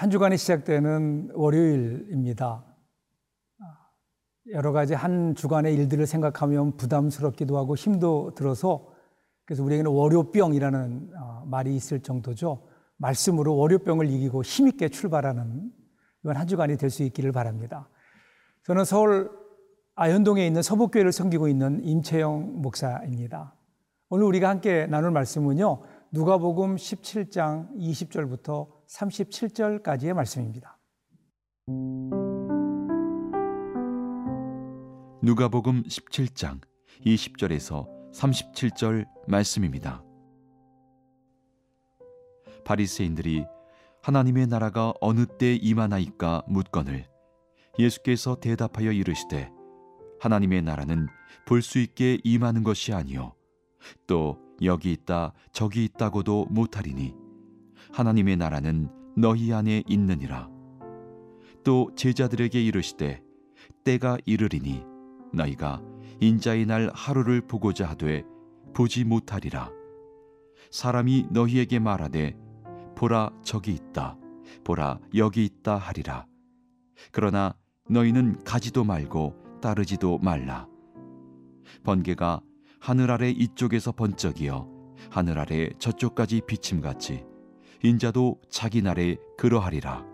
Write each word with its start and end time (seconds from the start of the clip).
한 0.00 0.08
주간이 0.08 0.38
시작되는 0.38 1.32
월요일입니다. 1.34 2.64
여러 4.50 4.72
가지 4.72 4.94
한 4.94 5.34
주간의 5.34 5.74
일들을 5.74 6.06
생각하면 6.06 6.78
부담스럽기도 6.78 7.58
하고 7.58 7.76
힘도 7.76 8.32
들어서 8.34 8.94
그래서 9.44 9.62
우리에게는 9.62 9.90
월요병이라는 9.90 11.10
어, 11.20 11.44
말이 11.44 11.76
있을 11.76 12.00
정도죠. 12.00 12.66
말씀으로 12.96 13.54
월요병을 13.58 14.08
이기고 14.08 14.42
힘있게 14.42 14.88
출발하는 14.88 15.70
이번 16.24 16.36
한 16.38 16.46
주간이 16.46 16.78
될 16.78 16.88
수 16.88 17.02
있기를 17.02 17.32
바랍니다. 17.32 17.90
저는 18.62 18.86
서울 18.86 19.30
아현동에 19.96 20.46
있는 20.46 20.62
서북교회를 20.62 21.12
섬기고 21.12 21.46
있는 21.46 21.84
임채영 21.84 22.62
목사입니다. 22.62 23.54
오늘 24.08 24.24
우리가 24.24 24.48
함께 24.48 24.86
나눌 24.86 25.10
말씀은요. 25.10 25.82
누가복음 26.10 26.76
17장 26.76 27.76
20절부터 27.76 28.79
37절까지의 28.90 30.14
말씀입니다. 30.14 30.78
누가복음 35.22 35.84
17장 35.84 36.60
20절에서 37.06 37.86
37절 38.12 39.06
말씀입니다. 39.28 40.02
바리새인들이 42.64 43.44
하나님의 44.02 44.46
나라가 44.46 44.92
어느 45.00 45.26
때 45.26 45.54
임하나이까 45.54 46.42
묻거늘 46.48 47.06
예수께서 47.78 48.36
대답하여 48.36 48.92
이르시되 48.92 49.50
하나님의 50.20 50.62
나라는 50.62 51.06
볼 51.46 51.62
수 51.62 51.78
있게 51.78 52.18
임하는 52.24 52.62
것이 52.62 52.92
아니요 52.92 53.34
또 54.06 54.38
여기 54.62 54.92
있다 54.92 55.32
저기 55.52 55.84
있다고도 55.84 56.46
못하리니 56.50 57.19
하나님의 57.92 58.36
나라는 58.36 58.88
너희 59.16 59.52
안에 59.52 59.82
있느니라. 59.86 60.48
또 61.64 61.90
제자들에게 61.96 62.62
이르시되 62.62 63.22
때가 63.84 64.18
이르리니 64.24 64.84
너희가 65.32 65.82
인자의 66.20 66.66
날 66.66 66.90
하루를 66.94 67.40
보고자 67.42 67.88
하되 67.88 68.24
보지 68.74 69.04
못하리라. 69.04 69.70
사람이 70.70 71.26
너희에게 71.30 71.78
말하되 71.78 72.36
보라 72.96 73.30
저기 73.42 73.72
있다. 73.72 74.16
보라 74.64 74.98
여기 75.16 75.44
있다 75.44 75.76
하리라. 75.76 76.26
그러나 77.12 77.54
너희는 77.88 78.44
가지도 78.44 78.84
말고 78.84 79.60
따르지도 79.60 80.18
말라. 80.18 80.68
번개가 81.82 82.40
하늘 82.78 83.10
아래 83.10 83.30
이쪽에서 83.30 83.92
번쩍이어 83.92 84.68
하늘 85.10 85.38
아래 85.38 85.70
저쪽까지 85.78 86.42
비침같이 86.46 87.24
인자도 87.82 88.40
자기 88.48 88.82
날에 88.82 89.16
그러하리라. 89.38 90.04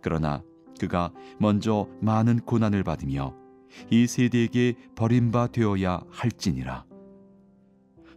그러나 0.00 0.42
그가 0.78 1.12
먼저 1.38 1.88
많은 2.00 2.40
고난을 2.40 2.82
받으며 2.84 3.34
이 3.90 4.06
세대에게 4.06 4.74
버림바 4.94 5.48
되어야 5.48 6.02
할지니라. 6.10 6.84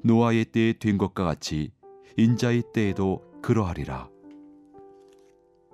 노아의 0.03 0.45
때에 0.45 0.73
된 0.73 0.97
것과 0.97 1.23
같이 1.23 1.71
인자의 2.17 2.63
때에도 2.73 3.23
그러하리라. 3.41 4.09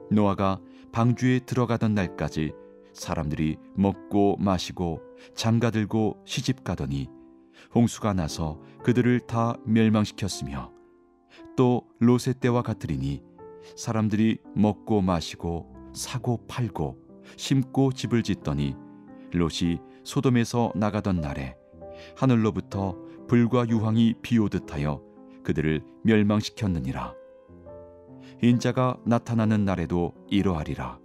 노아가 0.09 0.59
방주에 0.91 1.39
들어가던 1.39 1.93
날까지 1.93 2.53
사람들이 2.93 3.57
먹고 3.75 4.37
마시고 4.37 5.01
장가들고 5.35 6.23
시집가더니 6.25 7.09
홍수가 7.73 8.13
나서 8.13 8.59
그들을 8.83 9.21
다 9.21 9.55
멸망시켰으며 9.65 10.71
또 11.55 11.87
롯의 11.99 12.35
때와 12.39 12.61
같으리니 12.61 13.21
사람들이 13.75 14.39
먹고 14.55 15.01
마시고 15.01 15.73
사고 15.93 16.45
팔고 16.47 16.97
심고 17.37 17.93
집을 17.93 18.23
짓더니 18.23 18.75
롯이 19.33 19.79
소돔에서 20.03 20.73
나가던 20.75 21.21
날에 21.21 21.55
하늘로부터 22.17 22.97
불과 23.27 23.67
유황이 23.67 24.15
비오듯하여 24.21 25.01
그들을 25.43 25.83
멸망시켰느니라. 26.03 27.13
인자가 28.41 28.97
나타나는 29.05 29.65
날에도 29.65 30.13
이러하리라. 30.27 30.99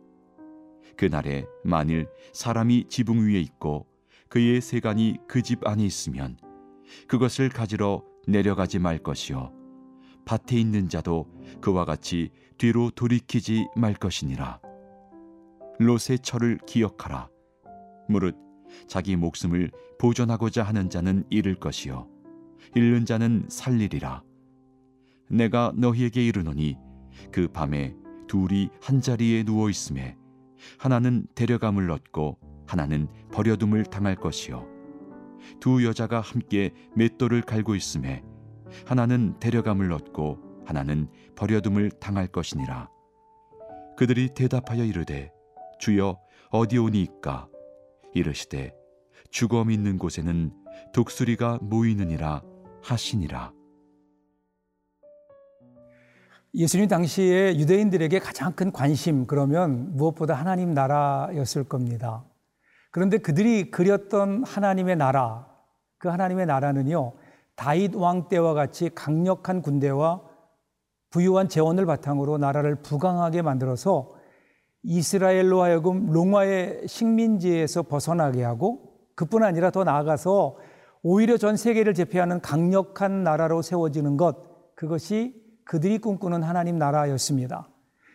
그 0.97 1.05
날에 1.05 1.45
만일 1.63 2.09
사람이 2.33 2.87
지붕 2.89 3.27
위에 3.29 3.41
있고 3.41 3.87
그의 4.29 4.61
세간이 4.61 5.19
그 5.29 5.43
집 5.43 5.67
안에 5.67 5.85
있으면 5.85 6.39
그것을 7.07 7.51
가지러 7.51 8.03
내려가지 8.27 8.79
말 8.79 8.99
것이요 8.99 9.53
밭에 10.27 10.59
있는 10.59 10.89
자도 10.89 11.27
그와 11.61 11.85
같이 11.85 12.31
뒤로 12.59 12.91
돌이키지 12.91 13.69
말 13.77 13.95
것이니라. 13.95 14.61
롯의 15.79 16.19
철을 16.23 16.59
기억하라. 16.67 17.31
무릇 18.09 18.37
자기 18.89 19.15
목숨을 19.17 19.71
보존하고자 19.99 20.65
하는 20.65 20.91
자는 20.91 21.25
잃을 21.31 21.55
것이요. 21.55 22.09
잃는 22.75 23.07
자는 23.07 23.47
살리리라. 23.49 24.23
내가 25.31 25.73
너희에게 25.77 26.27
이르노니 26.27 26.77
그 27.31 27.49
밤에 27.49 27.95
둘이 28.27 28.69
한 28.83 29.01
자리에 29.01 29.45
누워 29.45 29.71
있음에 29.71 30.17
하나는 30.79 31.27
데려감을 31.37 31.89
얻고 31.91 32.39
하나는 32.67 33.07
버려둠을 33.33 33.85
당할 33.85 34.17
것이요. 34.17 34.67
두 35.61 35.85
여자가 35.85 36.21
함께 36.21 36.73
맷돌을 36.97 37.43
갈고 37.43 37.77
있음에 37.77 38.25
하나는 38.87 39.39
데려감을 39.41 39.93
얻고 39.93 40.65
하나는 40.67 41.09
버려둠을 41.37 41.91
당할 41.91 42.27
것이니라. 42.27 42.89
그들이 43.97 44.31
대답하여 44.35 44.85
이르되 44.85 45.33
주여 45.79 46.19
어디 46.51 46.79
오니이까? 46.79 47.49
이르시되 48.15 48.73
죽음 49.31 49.71
있는 49.71 49.99
곳에는 49.99 50.53
독수리가 50.93 51.59
모이느니라 51.63 52.43
하시니라. 52.83 53.53
예수님 56.55 56.89
당시에 56.89 57.57
유대인들에게 57.59 58.19
가장 58.19 58.53
큰 58.53 58.73
관심 58.73 59.27
그러면 59.27 59.95
무엇보다 59.95 60.33
하나님 60.33 60.73
나라였을 60.73 61.65
겁니다. 61.65 62.25
그런데 62.91 63.19
그들이 63.19 63.71
그렸던 63.71 64.45
하나님의 64.45 64.97
나라, 64.97 65.47
그 65.99 66.09
하나님의 66.09 66.47
나라는요, 66.47 67.13
다윗 67.57 67.95
왕 67.97 68.29
때와 68.29 68.55
같이 68.55 68.91
강력한 68.95 69.63
군대와 69.63 70.23
부유한 71.11 71.49
재원을 71.49 71.87
바탕으로 71.87 72.39
나라를 72.39 72.77
부강하게 72.83 73.43
만들어서 73.43 74.15
이스라엘로 74.83 75.63
하여금 75.63 76.07
롱화의 76.07 76.87
식민지에서 76.87 77.83
벗어나게 77.83 78.45
하고 78.45 78.93
그뿐 79.15 79.43
아니라 79.43 79.71
더 79.71 79.83
나아가서 79.83 80.59
오히려 81.03 81.37
전 81.37 81.57
세계를 81.57 81.95
제패하는 81.95 82.41
강력한 82.41 83.25
나라로 83.25 83.63
세워지는 83.63 84.17
것, 84.17 84.75
그것이 84.75 85.35
그들이 85.65 85.99
꿈꾸는 85.99 86.43
하나님 86.43 86.79
나라였습니다. 86.79 87.69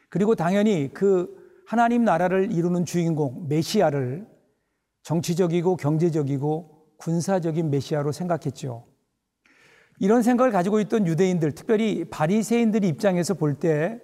그리고 0.10 0.36
당연히 0.36 0.92
그 0.94 1.34
하나님 1.66 2.04
나라를 2.04 2.52
이루는 2.52 2.86
주인공 2.86 3.48
메시아를 3.48 4.28
정치적이고 5.04 5.78
경제적이고 5.78 6.98
군사적인 6.98 7.72
메시아로 7.72 8.12
생각했죠. 8.12 8.91
이런 10.02 10.24
생각을 10.24 10.52
가지고 10.52 10.80
있던 10.80 11.06
유대인들, 11.06 11.52
특별히 11.52 12.06
바리새인들 12.06 12.84
입장에서 12.84 13.36
볼 13.36 13.60
때 13.60 14.02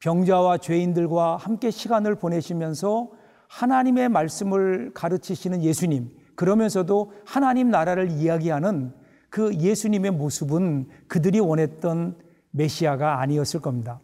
병자와 0.00 0.58
죄인들과 0.58 1.36
함께 1.36 1.70
시간을 1.70 2.16
보내시면서 2.16 3.10
하나님의 3.48 4.10
말씀을 4.10 4.92
가르치시는 4.92 5.62
예수님, 5.62 6.10
그러면서도 6.36 7.12
하나님 7.24 7.70
나라를 7.70 8.10
이야기하는 8.10 8.92
그 9.30 9.54
예수님의 9.54 10.10
모습은 10.10 10.88
그들이 11.08 11.40
원했던 11.40 12.18
메시아가 12.50 13.22
아니었을 13.22 13.60
겁니다. 13.60 14.02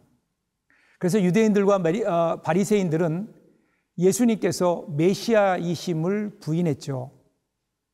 그래서 0.97 1.21
유대인들과 1.21 1.75
어, 1.75 2.41
바리새인들은 2.41 3.31
예수님께서 3.99 4.87
메시아이심을 4.97 6.39
부인했죠. 6.39 7.11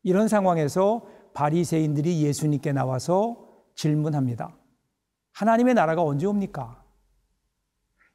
이런 0.04 0.30
상황에서 0.30 1.17
바리새인들이 1.38 2.24
예수님께 2.24 2.72
나와서 2.72 3.38
질문합니다. 3.76 4.58
하나님의 5.34 5.76
나라가 5.76 6.02
언제 6.02 6.26
옵니까? 6.26 6.84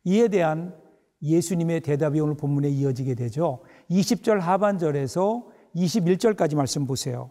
이에 0.02 0.26
대한 0.26 0.76
예수님의 1.22 1.82
대답이 1.82 2.18
오늘 2.18 2.36
본문에 2.36 2.68
이어지게 2.68 3.14
되죠. 3.14 3.62
20절 3.88 4.40
하반절에서 4.40 5.46
21절까지 5.76 6.56
말씀 6.56 6.84
보세요. 6.84 7.30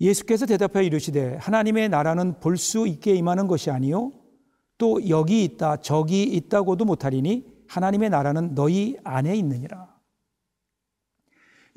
예수께서 0.00 0.44
대답하여 0.44 0.82
이르시되 0.82 1.36
하나님의 1.36 1.88
나라는 1.88 2.40
볼 2.40 2.56
수 2.56 2.88
있게 2.88 3.14
임하는 3.14 3.46
것이 3.46 3.70
아니요 3.70 4.10
또 4.76 5.08
여기 5.08 5.44
있다 5.44 5.76
저기 5.76 6.24
있다고도 6.24 6.84
못하리니 6.84 7.46
하나님의 7.68 8.10
나라는 8.10 8.56
너희 8.56 8.96
안에 9.04 9.36
있느니라. 9.36 9.93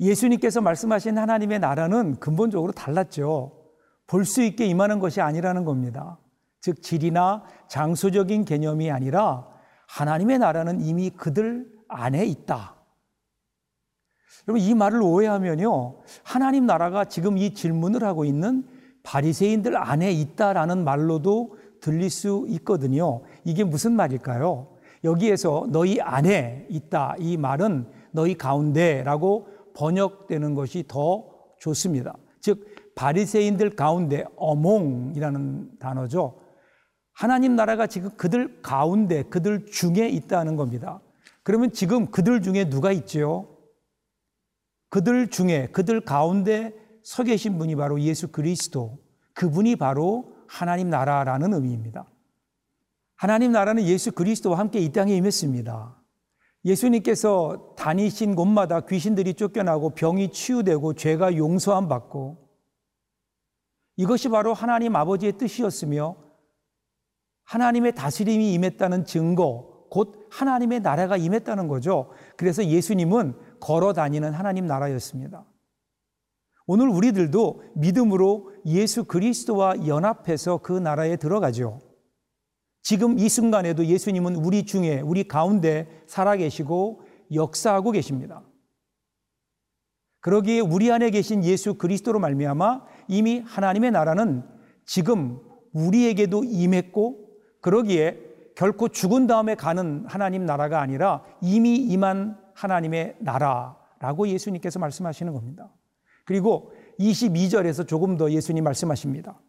예수님께서 0.00 0.60
말씀하신 0.60 1.18
하나님의 1.18 1.58
나라는 1.58 2.16
근본적으로 2.16 2.72
달랐죠. 2.72 3.52
볼 4.06 4.24
수 4.24 4.42
있게 4.42 4.64
임하는 4.66 5.00
것이 5.00 5.20
아니라는 5.20 5.64
겁니다. 5.64 6.18
즉 6.60 6.82
질이나 6.82 7.44
장소적인 7.68 8.44
개념이 8.44 8.90
아니라 8.90 9.46
하나님의 9.88 10.38
나라는 10.38 10.80
이미 10.80 11.10
그들 11.10 11.66
안에 11.88 12.24
있다. 12.24 12.76
여러분 14.46 14.62
이 14.62 14.74
말을 14.74 15.02
오해하면요. 15.02 15.98
하나님 16.22 16.64
나라가 16.66 17.04
지금 17.04 17.36
이 17.36 17.52
질문을 17.52 18.02
하고 18.02 18.24
있는 18.24 18.66
바리새인들 19.02 19.76
안에 19.76 20.10
있다라는 20.12 20.84
말로도 20.84 21.56
들릴 21.80 22.08
수 22.10 22.46
있거든요. 22.48 23.22
이게 23.44 23.62
무슨 23.64 23.92
말일까요? 23.92 24.68
여기에서 25.04 25.66
너희 25.70 26.00
안에 26.00 26.66
있다 26.70 27.14
이 27.18 27.36
말은 27.36 27.86
너희 28.10 28.36
가운데라고 28.36 29.48
번역되는 29.78 30.54
것이 30.54 30.84
더 30.88 31.24
좋습니다. 31.60 32.16
즉 32.40 32.94
바리새인들 32.96 33.76
가운데 33.76 34.24
어몽이라는 34.36 35.78
단어죠. 35.78 36.40
하나님 37.12 37.54
나라가 37.56 37.86
지금 37.86 38.10
그들 38.16 38.60
가운데 38.60 39.22
그들 39.22 39.66
중에 39.66 40.08
있다는 40.08 40.56
겁니다. 40.56 41.00
그러면 41.44 41.72
지금 41.72 42.10
그들 42.10 42.42
중에 42.42 42.68
누가 42.68 42.92
있지요? 42.92 43.48
그들 44.90 45.28
중에 45.28 45.68
그들 45.72 46.00
가운데 46.00 46.74
서 47.02 47.22
계신 47.22 47.58
분이 47.58 47.76
바로 47.76 48.00
예수 48.00 48.28
그리스도 48.28 48.98
그분이 49.34 49.76
바로 49.76 50.36
하나님 50.48 50.90
나라라는 50.90 51.54
의미입니다. 51.54 52.10
하나님 53.16 53.52
나라는 53.52 53.84
예수 53.84 54.12
그리스도와 54.12 54.58
함께 54.58 54.80
이 54.80 54.92
땅에 54.92 55.14
임했습니다. 55.16 55.97
예수님께서 56.64 57.74
다니신 57.76 58.34
곳마다 58.34 58.80
귀신들이 58.80 59.34
쫓겨나고 59.34 59.90
병이 59.90 60.32
치유되고 60.32 60.94
죄가 60.94 61.36
용서함 61.36 61.88
받고 61.88 62.48
이것이 63.96 64.28
바로 64.28 64.54
하나님 64.54 64.94
아버지의 64.96 65.38
뜻이었으며 65.38 66.16
하나님의 67.44 67.94
다스림이 67.94 68.52
임했다는 68.52 69.06
증거, 69.06 69.86
곧 69.90 70.28
하나님의 70.30 70.80
나라가 70.80 71.16
임했다는 71.16 71.66
거죠. 71.66 72.10
그래서 72.36 72.64
예수님은 72.64 73.34
걸어 73.58 73.94
다니는 73.94 74.34
하나님 74.34 74.66
나라였습니다. 74.66 75.46
오늘 76.66 76.88
우리들도 76.88 77.62
믿음으로 77.74 78.52
예수 78.66 79.04
그리스도와 79.04 79.86
연합해서 79.86 80.58
그 80.58 80.72
나라에 80.72 81.16
들어가죠. 81.16 81.80
지금 82.82 83.18
이 83.18 83.28
순간에도 83.28 83.84
예수님은 83.84 84.36
우리 84.36 84.64
중에, 84.64 85.00
우리 85.00 85.24
가운데 85.24 86.02
살아계시고 86.06 87.02
역사하고 87.34 87.90
계십니다. 87.90 88.42
그러기에 90.20 90.60
우리 90.60 90.90
안에 90.90 91.10
계신 91.10 91.44
예수 91.44 91.74
그리스도로 91.74 92.18
말미암아 92.18 92.84
이미 93.08 93.40
하나님의 93.40 93.90
나라는 93.92 94.42
지금 94.84 95.40
우리에게도 95.72 96.44
임했고 96.44 97.28
그러기에 97.60 98.18
결코 98.56 98.88
죽은 98.88 99.26
다음에 99.26 99.54
가는 99.54 100.04
하나님 100.08 100.44
나라가 100.44 100.80
아니라 100.80 101.22
이미 101.40 101.76
임한 101.76 102.36
하나님의 102.54 103.16
나라라고 103.20 104.26
예수님께서 104.28 104.80
말씀하시는 104.80 105.32
겁니다. 105.32 105.72
그리고 106.24 106.72
22절에서 106.98 107.86
조금 107.86 108.16
더 108.16 108.30
예수님 108.30 108.64
말씀하십니다. 108.64 109.40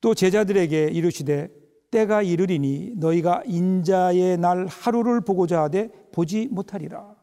또 0.00 0.14
제자들에게 0.14 0.86
이르시되 0.86 1.50
때가 1.92 2.22
이르리니 2.22 2.94
너희가 2.96 3.42
인자의 3.46 4.38
날 4.38 4.66
하루를 4.66 5.20
보고자 5.20 5.62
하되 5.62 5.90
보지 6.10 6.48
못하리라. 6.50 7.14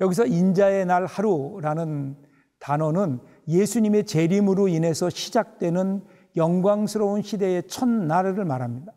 여기서 0.00 0.26
인자의 0.26 0.86
날 0.86 1.06
하루라는 1.06 2.16
단어는 2.58 3.20
예수님의 3.46 4.06
재림으로 4.06 4.68
인해서 4.68 5.08
시작되는 5.10 6.02
영광스러운 6.36 7.22
시대의 7.22 7.68
첫날을 7.68 8.44
말합니다. 8.44 8.92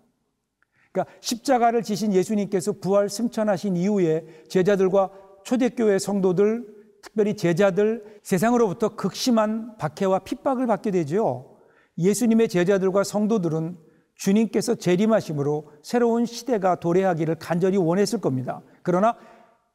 그러니까 0.91 1.13
십자가를 1.19 1.83
지신 1.83 2.13
예수님께서 2.13 2.73
부활 2.73 3.09
승천하신 3.09 3.75
이후에 3.77 4.25
제자들과 4.47 5.11
초대교회 5.43 5.99
성도들, 5.99 6.65
특별히 7.01 7.35
제자들 7.35 8.19
세상으로부터 8.23 8.95
극심한 8.95 9.77
박해와 9.77 10.19
핍박을 10.19 10.67
받게 10.67 10.91
되죠. 10.91 11.57
예수님의 11.97 12.47
제자들과 12.47 13.03
성도들은 13.03 13.88
주님께서 14.19 14.75
재림하심으로 14.75 15.71
새로운 15.81 16.25
시대가 16.25 16.75
도래하기를 16.75 17.35
간절히 17.35 17.77
원했을 17.77 18.19
겁니다. 18.19 18.61
그러나 18.83 19.15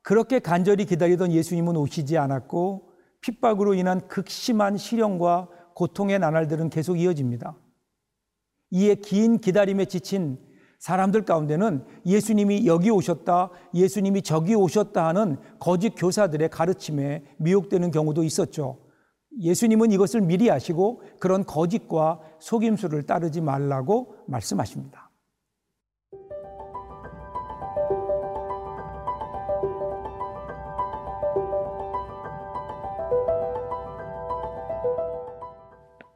그렇게 0.02 0.38
간절히 0.38 0.85
기다리던 0.85 1.32
예수님은 1.32 1.76
오시지 1.76 2.19
않았고 2.19 2.91
핍박으로 3.23 3.73
인한 3.73 4.06
극심한 4.06 4.76
시련과 4.76 5.49
고통의 5.75 6.19
나날들은 6.19 6.69
계속 6.69 7.00
이어집니다. 7.00 7.56
이에 8.70 8.96
긴 8.96 9.38
기다림에 9.38 9.87
지친 9.87 10.38
사람들 10.79 11.25
가운데는 11.25 11.87
예수님이 12.05 12.67
여기 12.67 12.91
오셨다, 12.91 13.49
예수님이 13.73 14.20
저기 14.20 14.55
오셨다 14.55 15.06
하는 15.06 15.38
거짓 15.58 15.94
교사들의 15.96 16.50
가르침에 16.50 17.25
미혹되는 17.38 17.91
경우도 17.91 18.23
있었죠. 18.23 18.84
예수님은 19.41 19.93
이것을 19.93 20.21
미리 20.21 20.51
아시고 20.51 21.03
그런 21.19 21.45
거짓과 21.45 22.21
속임수를 22.39 23.05
따르지 23.05 23.41
말라고 23.41 24.17
말씀하십니다. 24.27 25.11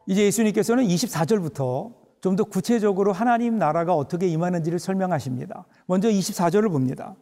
이제 0.06 0.25
예수님께서는 0.25 0.85
24절부터 0.85 1.93
좀 2.21 2.37
더 2.37 2.44
구체적으로 2.44 3.12
하나님 3.12 3.59
나라가 3.59 3.94
어떻게 3.94 4.26
임하는지를 4.29 4.79
설명하십니다. 4.79 5.67
먼저 5.87 6.09
24절을 6.09 6.71
봅니다. 6.71 7.14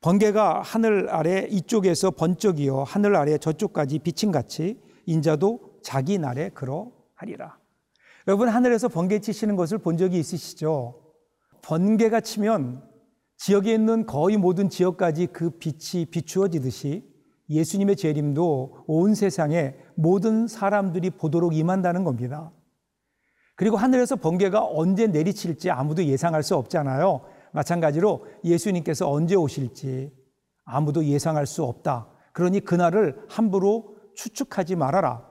번개가 0.00 0.62
하늘 0.62 1.08
아래 1.10 1.46
이쪽에서 1.50 2.10
번쩍이어 2.10 2.82
하늘 2.82 3.16
아래 3.16 3.38
저쪽까지 3.38 4.00
비친 4.00 4.32
같이 4.32 4.78
인자도 5.06 5.78
자기 5.82 6.18
날에 6.18 6.50
그러하리라. 6.50 7.58
여러분 8.28 8.48
하늘에서 8.48 8.88
번개 8.88 9.20
치시는 9.20 9.56
것을 9.56 9.78
본 9.78 9.96
적이 9.96 10.18
있으시죠? 10.18 11.00
번개가 11.62 12.20
치면 12.20 12.82
지역에 13.36 13.72
있는 13.72 14.06
거의 14.06 14.36
모든 14.36 14.68
지역까지 14.68 15.28
그 15.28 15.50
빛이 15.50 16.06
비추어지듯이 16.06 17.04
예수님의 17.48 17.96
재림도 17.96 18.84
온 18.86 19.14
세상에 19.14 19.76
모든 19.94 20.48
사람들이 20.48 21.10
보도록 21.10 21.54
임한다는 21.54 22.02
겁니다. 22.02 22.52
그리고 23.54 23.76
하늘에서 23.76 24.16
번개가 24.16 24.64
언제 24.64 25.06
내리칠지 25.06 25.70
아무도 25.70 26.04
예상할 26.04 26.42
수 26.42 26.56
없잖아요. 26.56 27.22
마찬가지로 27.52 28.26
예수님께서 28.44 29.10
언제 29.10 29.34
오실지 29.34 30.12
아무도 30.64 31.04
예상할 31.04 31.46
수 31.46 31.62
없다. 31.64 32.08
그러니 32.32 32.60
그날을 32.60 33.24
함부로 33.28 33.95
추측하지 34.16 34.76
말아라. 34.76 35.24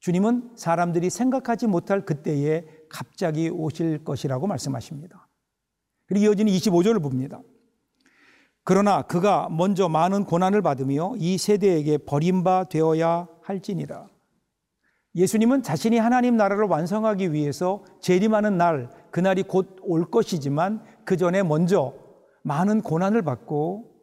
주님은 0.00 0.52
사람들이 0.56 1.10
생각하지 1.10 1.66
못할 1.66 2.04
그때에 2.04 2.64
갑자기 2.88 3.48
오실 3.48 4.04
것이라고 4.04 4.46
말씀하십니다. 4.46 5.28
그리고 6.06 6.26
이어지는 6.26 6.52
25절을 6.52 7.02
봅니다. 7.02 7.40
그러나 8.62 9.02
그가 9.02 9.48
먼저 9.50 9.88
많은 9.88 10.24
고난을 10.24 10.62
받으며 10.62 11.14
이 11.16 11.38
세대에게 11.38 11.98
버림바 11.98 12.64
되어야 12.64 13.28
할지니라. 13.42 14.06
예수님은 15.16 15.62
자신이 15.62 15.98
하나님 15.98 16.36
나라를 16.36 16.64
완성하기 16.64 17.32
위해서 17.32 17.84
재림하는 18.00 18.58
날, 18.58 18.90
그날이 19.10 19.42
곧 19.42 19.76
올 19.82 20.10
것이지만 20.10 20.82
그 21.04 21.16
전에 21.16 21.42
먼저 21.42 21.94
많은 22.42 22.80
고난을 22.82 23.22
받고 23.22 23.93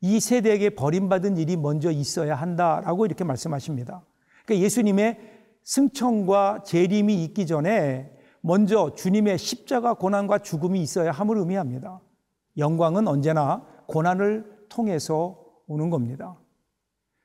이 0.00 0.20
세대에게 0.20 0.70
버림받은 0.70 1.36
일이 1.36 1.56
먼저 1.56 1.90
있어야 1.90 2.34
한다라고 2.34 3.06
이렇게 3.06 3.24
말씀하십니다. 3.24 4.02
그러니까 4.44 4.64
예수님의 4.64 5.18
승천과 5.62 6.62
재림이 6.64 7.24
있기 7.24 7.46
전에 7.46 8.10
먼저 8.40 8.94
주님의 8.94 9.38
십자가 9.38 9.94
고난과 9.94 10.38
죽음이 10.38 10.82
있어야 10.82 11.10
함을 11.10 11.38
의미합니다. 11.38 12.00
영광은 12.58 13.08
언제나 13.08 13.64
고난을 13.86 14.66
통해서 14.68 15.38
오는 15.66 15.88
겁니다. 15.88 16.38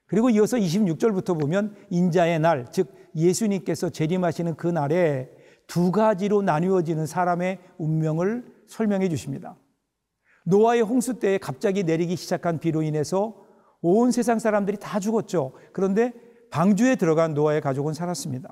그리고 0.05 0.29
이어서 0.29 0.57
26절부터 0.57 1.39
보면 1.39 1.75
인자의 1.89 2.39
날, 2.39 2.71
즉 2.71 2.91
예수님께서 3.15 3.89
재림하시는 3.89 4.55
그 4.55 4.67
날에 4.67 5.29
두 5.67 5.91
가지로 5.91 6.41
나누어지는 6.41 7.05
사람의 7.05 7.59
운명을 7.77 8.45
설명해 8.67 9.09
주십니다. 9.09 9.55
노아의 10.49 10.81
홍수 10.81 11.19
때에 11.19 11.37
갑자기 11.37 11.83
내리기 11.83 12.15
시작한 12.15 12.59
비로 12.59 12.81
인해서 12.81 13.35
온 13.81 14.11
세상 14.11 14.39
사람들이 14.39 14.77
다 14.77 14.99
죽었죠. 14.99 15.53
그런데 15.73 16.11
방주에 16.49 16.95
들어간 16.95 17.35
노아의 17.35 17.61
가족은 17.61 17.93
살았습니다. 17.93 18.51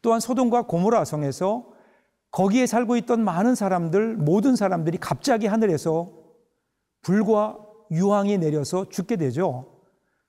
또한 0.00 0.20
소돔과 0.20 0.62
고모라 0.62 1.04
성에서 1.04 1.72
거기에 2.30 2.66
살고 2.66 2.96
있던 2.98 3.22
많은 3.24 3.54
사람들, 3.54 4.16
모든 4.16 4.56
사람들이 4.56 4.98
갑자기 4.98 5.46
하늘에서 5.46 6.12
불과 7.02 7.58
유황이 7.90 8.38
내려서 8.38 8.88
죽게 8.88 9.16
되죠. 9.16 9.80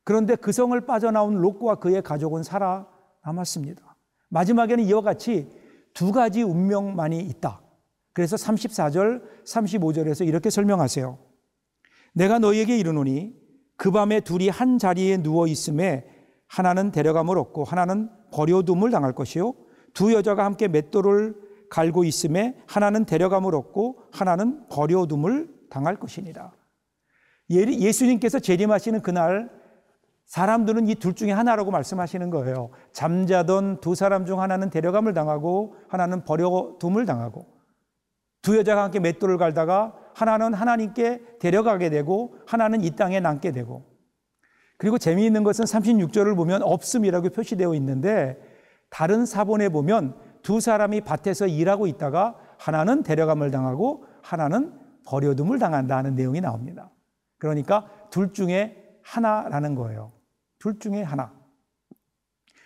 그런데 0.04 0.36
그 0.36 0.52
성을 0.52 0.80
빠져나온 0.86 1.36
롯과 1.36 1.76
그의 1.76 2.02
가족은 2.02 2.44
살아남았습니다. 2.44 3.96
마지막에는 4.30 4.84
이와 4.84 5.02
같이 5.02 5.50
두 5.94 6.12
가지 6.12 6.42
운명만이 6.42 7.20
있다. 7.20 7.63
그래서 8.14 8.36
34절, 8.36 9.24
35절에서 9.46 10.28
이렇게 10.28 10.50
설명하세요. 10.50 11.18
내가 12.14 12.40
너희에게 12.40 12.78
이르노니 12.78 13.34
그 13.76 13.92
밤에 13.92 14.20
둘이 14.20 14.50
한 14.50 14.78
자리에 14.78 15.18
누워 15.18 15.48
있음에 15.48 16.06
하나는 16.48 16.92
데려감을 16.92 17.38
얻고 17.38 17.64
하나는 17.64 18.10
버려둠을 18.32 18.92
당할 18.92 19.14
것이요 19.14 19.54
두 19.94 20.14
여자가 20.14 20.46
함께 20.46 20.68
맷돌을 20.68 21.36
갈고 21.70 22.04
있음에 22.04 22.56
하나는 22.68 23.06
데려감을 23.06 23.56
얻고 23.56 24.04
하나는 24.12 24.68
버려둠을 24.70 25.50
당할 25.72 26.00
것이니라. 26.00 26.52
예수님께서 27.50 28.40
재림하시는 28.40 29.02
그날 29.02 29.50
사람들은 30.26 30.88
이 30.88 30.96
둘 30.96 31.16
중에 31.16 31.32
하나라고 31.32 31.72
말씀하시는 31.72 32.30
거예요. 32.30 32.70
잠자던 32.92 33.82
두 33.82 33.96
사람 33.96 34.26
중 34.26 34.40
하나는 34.40 34.70
데려감을 34.70 35.14
당하고 35.14 35.76
하나는 35.88 36.24
버려둠을 36.24 37.06
당하고 37.06 37.53
두 38.44 38.58
여자가 38.58 38.84
함께 38.84 39.00
맷돌을 39.00 39.40
갈다가 39.40 39.96
하나는 40.14 40.54
하나님께 40.54 41.40
데려가게 41.40 41.90
되고 41.90 42.36
하나는 42.46 42.84
이 42.84 42.92
땅에 42.92 43.20
남게 43.20 43.52
되고 43.52 43.86
그리고 44.78 44.98
재미있는 44.98 45.44
것은 45.44 45.66
36절을 45.66 46.36
보면 46.36 46.62
없음이라고 46.62 47.30
표시되어 47.30 47.74
있는데 47.76 48.38
다른 48.90 49.26
사본에 49.26 49.70
보면 49.70 50.16
두 50.44 50.60
사람이 50.60 51.02
밭에서 51.02 51.48
일하고 51.48 51.88
있다가 51.88 52.38
하나는 52.60 53.02
데려감을 53.02 53.50
당하고 53.50 54.06
하나는 54.22 54.74
버려둠을 55.06 55.58
당한다는 55.58 56.16
내용이 56.16 56.42
나옵니다. 56.42 56.92
그러니까 57.38 57.90
둘 58.10 58.34
중에 58.34 59.00
하나라는 59.04 59.76
거예요. 59.76 60.12
둘 60.60 60.80
중에 60.80 61.02
하나. 61.02 61.34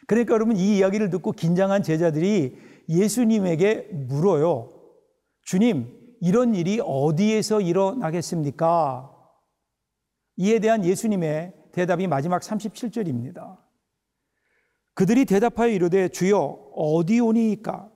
그러니까 0.08 0.34
여러분 0.34 0.58
이 0.58 0.78
이야기를 0.78 1.12
듣고 1.12 1.34
긴장한 1.34 1.84
제자들이 1.84 2.58
예수님에게 2.90 3.90
물어요. 3.92 4.77
주님, 5.48 6.18
이런 6.20 6.56
일이 6.56 6.82
어디에서 6.84 7.62
일어나겠습니까? 7.62 9.10
이에 10.36 10.60
대한 10.60 10.84
예수님의 10.84 11.54
대답이 11.72 12.08
마지막 12.08 12.42
37절입니다. 12.42 13.58
그들이 14.94 15.24
대답하여 15.24 15.70
이르되 15.70 16.10
주여 16.10 16.38
어디 16.76 17.22
오니까 17.22 17.90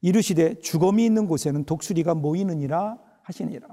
이르시되 0.00 0.60
주검이 0.60 1.04
있는 1.04 1.26
곳에는 1.26 1.64
독수리가 1.64 2.14
모이느니라 2.14 3.00
하시니라. 3.24 3.66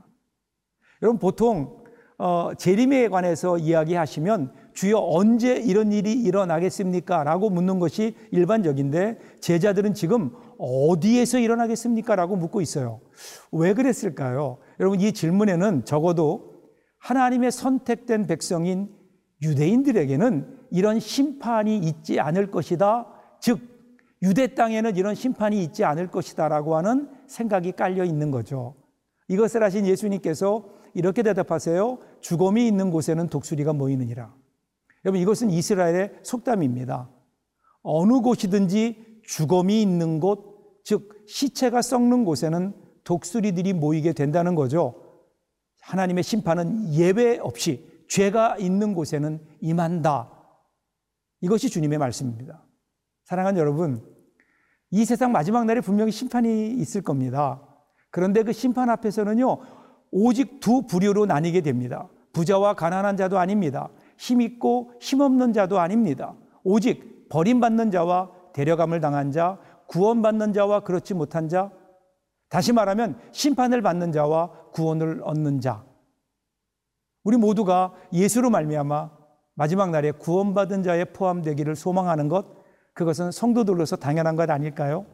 여러분 1.04 1.20
보통 1.20 1.79
어, 2.22 2.52
재림에 2.58 3.08
관해서 3.08 3.58
이야기하시면 3.58 4.52
주여 4.74 4.98
언제 5.00 5.56
이런 5.56 5.94
일이 5.94 6.12
일어나겠습니까? 6.12 7.24
라고 7.24 7.50
묻는 7.50 7.80
것이 7.80 8.14
일반적인데 8.32 9.18
제자들은 9.40 9.94
지금 9.94 10.32
어디에서 10.58 11.40
일어나겠습니까? 11.40 12.18
라고 12.18 12.36
묻고 12.36 12.60
있어요. 12.60 13.00
왜 13.54 13.74
그랬을까요? 13.74 14.58
여러분 14.82 15.00
이 15.00 15.14
질문에는 15.14 15.86
적어도 15.86 16.60
하나님의 17.00 17.54
선택된 17.54 18.28
백성인 18.28 18.90
유대인들에게는 19.42 20.58
이런 20.72 21.00
심판이 21.00 21.78
있지 21.78 22.20
않을 22.20 22.52
것이다. 22.52 23.08
즉, 23.40 23.62
유대 24.22 24.54
땅에는 24.54 24.98
이런 24.98 25.16
심판이 25.16 25.64
있지 25.64 25.86
않을 25.86 26.08
것이다 26.08 26.50
라고 26.50 26.76
하는 26.76 27.08
생각이 27.28 27.72
깔려 27.72 28.04
있는 28.04 28.30
거죠. 28.32 28.76
이것을 29.30 29.64
하신 29.64 29.86
예수님께서 29.86 30.79
이렇게 30.94 31.24
대답하세요. 31.24 32.00
죽음이 32.22 32.68
있는 32.68 32.92
곳에는 32.92 33.28
독수리가 33.28 33.74
모이느니라. 33.74 34.34
여러분, 35.06 35.22
이것은 35.22 35.50
이스라엘의 35.50 36.20
속담입니다. 36.24 37.10
어느 37.82 38.20
곳이든지 38.22 39.22
죽음이 39.24 39.82
있는 39.82 40.20
곳, 40.20 40.82
즉, 40.84 41.24
시체가 41.28 41.82
썩는 41.82 42.26
곳에는 42.26 42.74
독수리들이 43.04 43.74
모이게 43.74 44.14
된다는 44.14 44.56
거죠. 44.56 44.96
하나님의 45.82 46.24
심판은 46.24 46.94
예배 46.94 47.40
없이 47.40 47.88
죄가 48.10 48.58
있는 48.58 48.94
곳에는 48.94 49.40
임한다. 49.62 50.32
이것이 51.42 51.70
주님의 51.70 51.98
말씀입니다. 51.98 52.66
사랑하는 53.24 53.60
여러분, 53.60 54.04
이 54.92 55.06
세상 55.06 55.32
마지막 55.32 55.66
날에 55.66 55.82
분명히 55.82 56.12
심판이 56.12 56.72
있을 56.72 57.02
겁니다. 57.02 57.62
그런데 58.12 58.44
그 58.44 58.52
심판 58.52 58.90
앞에서는요, 58.90 59.58
오직 60.12 60.60
두 60.60 60.84
부류로 60.84 61.26
나뉘게 61.26 61.62
됩니다. 61.62 62.08
부자와 62.34 62.74
가난한 62.74 63.18
자도 63.18 63.38
아닙니다. 63.40 63.90
힘 64.18 64.42
있고 64.42 64.92
힘 65.00 65.22
없는 65.22 65.54
자도 65.54 65.80
아닙니다. 65.80 66.36
오직 66.64 67.28
버림받는 67.30 67.92
자와 67.92 68.32
데려감을 68.54 69.00
당한 69.00 69.32
자, 69.32 69.60
구원받는 69.88 70.54
자와 70.54 70.82
그렇지 70.82 71.14
못한 71.14 71.48
자, 71.50 71.72
다시 72.50 72.74
말하면 72.74 73.20
심판을 73.32 73.82
받는 73.82 74.12
자와 74.12 74.72
구원을 74.74 75.22
얻는 75.24 75.62
자. 75.62 75.84
우리 77.24 77.38
모두가 77.38 77.94
예수로 78.12 78.50
말미암아 78.50 79.12
마지막 79.54 79.92
날에 79.92 80.12
구원받은 80.12 80.84
자에 80.84 81.06
포함되기를 81.06 81.76
소망하는 81.76 82.30
것, 82.30 82.46
그것은 82.94 83.32
성도들로서 83.32 83.98
당연한 83.98 84.36
것 84.36 84.50
아닐까요? 84.50 85.06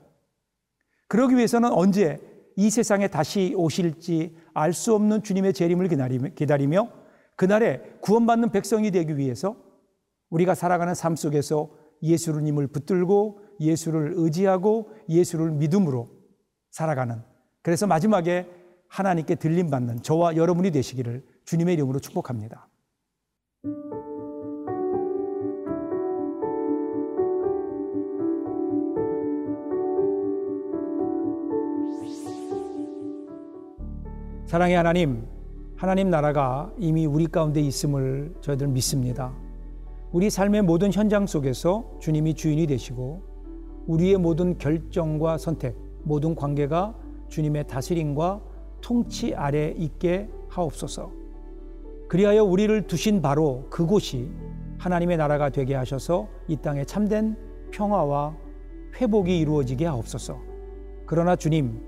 그러기 1.07 1.35
위해서는 1.35 1.71
언제 1.71 2.19
이 2.55 2.69
세상에 2.69 3.07
다시 3.07 3.53
오실지 3.55 4.35
알 4.53 4.73
수 4.73 4.93
없는 4.95 5.23
주님의 5.23 5.53
재림을 5.53 5.89
기다리며 6.35 6.89
그날에 7.35 7.81
구원받는 8.01 8.51
백성이 8.51 8.91
되기 8.91 9.17
위해서 9.17 9.55
우리가 10.29 10.55
살아가는 10.55 10.93
삶 10.93 11.15
속에서 11.15 11.69
예수님을 12.01 12.67
붙들고 12.67 13.41
예수를 13.59 14.13
의지하고 14.15 14.91
예수를 15.09 15.51
믿음으로 15.51 16.07
살아가는 16.71 17.21
그래서 17.61 17.87
마지막에 17.87 18.47
하나님께 18.87 19.35
들림받는 19.35 20.03
저와 20.03 20.35
여러분이 20.35 20.71
되시기를 20.71 21.25
주님의 21.45 21.73
이름으로 21.75 21.99
축복합니다. 21.99 22.69
사랑의 34.45 34.75
하나님, 34.75 35.25
하나님 35.75 36.11
나라가 36.11 36.71
이미 36.77 37.07
우리 37.07 37.25
가운데 37.25 37.59
있음을 37.61 38.35
저희들 38.41 38.67
믿습니다. 38.67 39.33
우리 40.11 40.29
삶의 40.29 40.61
모든 40.61 40.93
현장 40.93 41.25
속에서 41.25 41.83
주님이 41.99 42.35
주인이 42.35 42.67
되시고 42.67 43.23
우리의 43.87 44.17
모든 44.17 44.59
결정과 44.59 45.39
선택, 45.39 45.75
모든 46.03 46.35
관계가 46.35 46.95
주님의 47.27 47.65
다스림과 47.65 48.39
통치 48.81 49.33
아래 49.33 49.73
있게 49.75 50.29
하옵소서. 50.49 51.11
그리하여 52.07 52.43
우리를 52.43 52.85
두신 52.85 53.23
바로 53.23 53.65
그곳이 53.71 54.29
하나님의 54.77 55.17
나라가 55.17 55.49
되게 55.49 55.73
하셔서 55.73 56.27
이 56.47 56.55
땅에 56.57 56.85
참된 56.85 57.35
평화와 57.71 58.37
회복이 59.01 59.39
이루어지게 59.39 59.87
하옵소서. 59.87 60.37
그러나 61.07 61.35
주님, 61.35 61.81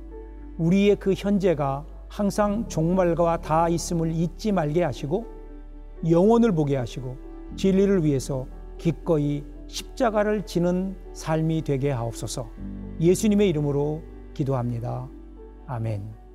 우리의 0.57 0.95
그 0.95 1.13
현재가 1.13 1.96
항상 2.09 2.67
종말과 2.67 3.41
다 3.41 3.69
있음을 3.69 4.11
잊지 4.11 4.51
말게 4.51 4.83
하시고 4.83 5.25
영혼을 6.09 6.51
보게 6.51 6.75
하시고 6.77 7.17
진리를 7.55 8.03
위해서 8.03 8.47
기꺼이 8.77 9.43
십자가를 9.67 10.45
지는 10.45 10.95
삶이 11.13 11.63
되게 11.63 11.91
하옵소서. 11.91 12.49
예수님의 12.99 13.49
이름으로 13.49 14.01
기도합니다. 14.33 15.07
아멘. 15.65 16.27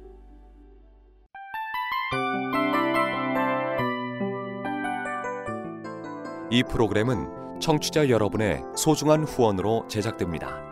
이 6.51 6.63
프로그램은 6.65 7.61
청취자 7.61 8.11
여러분의 8.11 8.63
소중한 8.77 9.25
후원으로 9.25 9.87
제작됩니다. 9.89 10.72